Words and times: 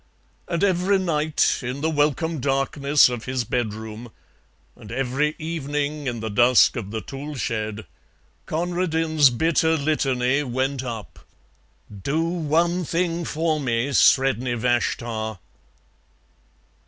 And 0.47 0.63
every 0.63 0.97
night, 0.97 1.59
in 1.61 1.81
the 1.81 1.89
welcome 1.91 2.39
darkness 2.39 3.07
of 3.07 3.25
his 3.25 3.43
bedroom, 3.43 4.09
and 4.75 4.91
every 4.91 5.35
evening 5.37 6.07
in 6.07 6.21
the 6.21 6.29
dusk 6.31 6.75
of 6.75 6.89
the 6.89 7.01
tool 7.01 7.35
shed, 7.35 7.85
Conradin's 8.47 9.29
bitter 9.29 9.77
litany 9.77 10.41
went 10.41 10.83
up: 10.83 11.19
"Do 12.03 12.19
one 12.19 12.83
thing 12.83 13.25
for 13.25 13.59
me, 13.59 13.89
Sredni 13.89 14.57
Vashtar." 14.57 15.37